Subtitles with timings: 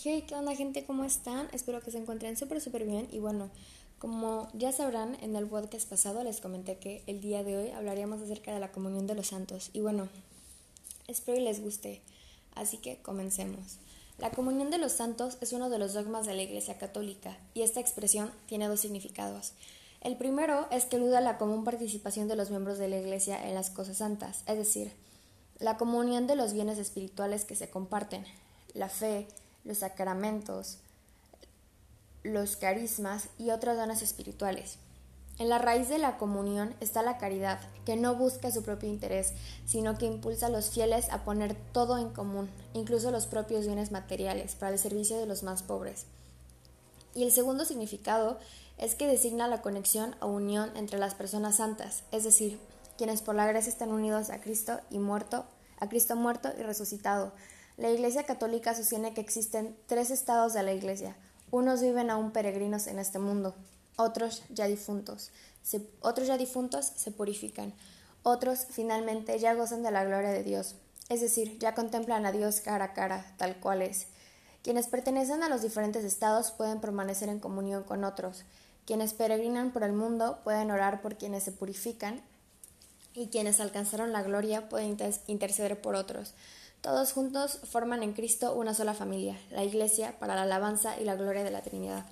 [0.00, 0.84] Hey, ¿qué onda gente?
[0.84, 1.48] ¿Cómo están?
[1.52, 3.08] Espero que se encuentren súper, súper bien.
[3.10, 3.50] Y bueno,
[3.98, 8.22] como ya sabrán, en el podcast pasado les comenté que el día de hoy hablaríamos
[8.22, 9.70] acerca de la comunión de los santos.
[9.72, 10.08] Y bueno,
[11.08, 12.00] espero y les guste.
[12.54, 13.78] Así que comencemos.
[14.18, 17.62] La comunión de los santos es uno de los dogmas de la Iglesia Católica y
[17.62, 19.52] esta expresión tiene dos significados.
[20.00, 23.48] El primero es que aluda a la común participación de los miembros de la Iglesia
[23.48, 24.92] en las cosas santas, es decir,
[25.58, 28.24] la comunión de los bienes espirituales que se comparten,
[28.74, 29.26] la fe,
[29.64, 30.78] los sacramentos,
[32.22, 34.78] los carismas y otras dones espirituales.
[35.38, 39.34] En la raíz de la comunión está la caridad, que no busca su propio interés,
[39.66, 43.92] sino que impulsa a los fieles a poner todo en común, incluso los propios bienes
[43.92, 46.06] materiales, para el servicio de los más pobres.
[47.14, 48.38] Y el segundo significado
[48.78, 52.58] es que designa la conexión o unión entre las personas santas, es decir,
[52.96, 55.44] quienes por la gracia están unidos a Cristo y muerto,
[55.78, 57.32] a Cristo muerto y resucitado,
[57.78, 61.16] la Iglesia Católica sostiene que existen tres estados de la Iglesia.
[61.52, 63.54] Unos viven aún peregrinos en este mundo,
[63.96, 65.30] otros ya difuntos.
[66.00, 67.72] otros ya difuntos se purifican,
[68.24, 70.74] otros finalmente ya gozan de la gloria de Dios,
[71.08, 74.08] es decir, ya contemplan a Dios cara a cara, tal cual es.
[74.62, 78.44] Quienes pertenecen a los diferentes estados pueden permanecer en comunión con otros.
[78.86, 82.22] Quienes peregrinan por el mundo pueden orar por quienes se purifican
[83.14, 84.96] y quienes alcanzaron la gloria pueden
[85.28, 86.34] interceder por otros.
[86.80, 91.16] Todos juntos forman en Cristo una sola familia, la Iglesia, para la alabanza y la
[91.16, 92.06] gloria de la Trinidad.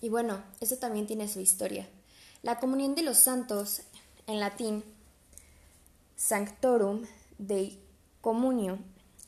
[0.00, 1.88] Y bueno, eso también tiene su historia.
[2.42, 3.82] La comunión de los santos,
[4.28, 4.84] en latín,
[6.16, 7.04] Sanctorum
[7.38, 7.80] Dei
[8.20, 8.78] Communio,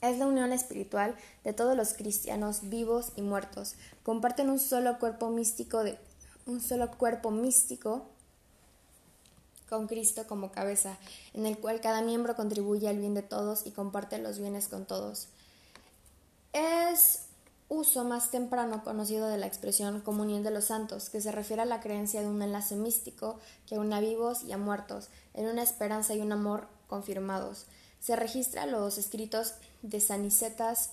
[0.00, 3.74] es la unión espiritual de todos los cristianos vivos y muertos.
[4.04, 5.98] Comparten un solo cuerpo místico de
[6.46, 8.06] un solo cuerpo místico
[9.68, 10.98] con Cristo como cabeza,
[11.34, 14.86] en el cual cada miembro contribuye al bien de todos y comparte los bienes con
[14.86, 15.28] todos.
[16.52, 17.24] Es
[17.68, 21.66] uso más temprano conocido de la expresión comunión de los santos, que se refiere a
[21.66, 25.62] la creencia de un enlace místico que une a vivos y a muertos, en una
[25.62, 27.66] esperanza y un amor confirmados.
[28.00, 30.92] Se registra los escritos de Sanicetas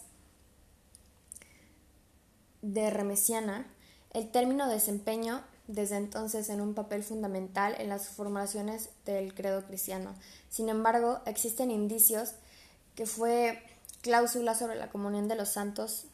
[2.61, 3.67] de Remesiana.
[4.11, 10.13] El término desempeño desde entonces en un papel fundamental en las formulaciones del credo cristiano.
[10.49, 12.33] Sin embargo, existen indicios
[12.95, 13.61] que fue
[14.01, 16.05] cláusula sobre la comunión de los santos,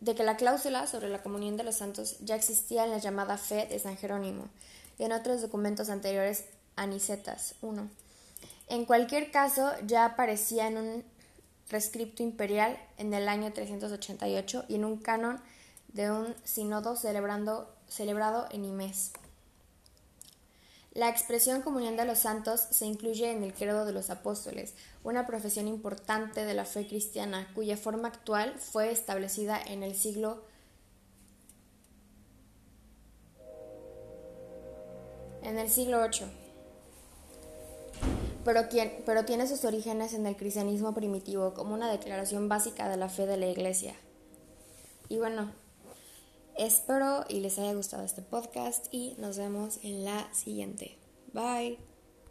[0.00, 3.38] de que la cláusula sobre la comunión de los santos ya existía en la llamada
[3.38, 4.48] fe de San Jerónimo
[4.98, 6.44] y en otros documentos anteriores
[6.76, 7.88] Anicetas 1.
[8.68, 11.04] En cualquier caso, ya aparecía en un
[11.68, 15.40] rescripto imperial en el año 388 y en un canon
[15.88, 19.12] de un sínodo celebrando celebrado en Imes.
[20.96, 24.72] La expresión comunión de los santos se incluye en el credo de los apóstoles,
[25.04, 30.42] una profesión importante de la fe cristiana cuya forma actual fue establecida en el siglo
[35.42, 36.00] en el siglo
[38.46, 43.08] VIII, pero tiene sus orígenes en el cristianismo primitivo como una declaración básica de la
[43.08, 43.94] fe de la Iglesia.
[45.08, 45.52] Y bueno,
[46.56, 50.96] Espero y les haya gustado este podcast y nos vemos en la siguiente.
[51.32, 51.95] Bye.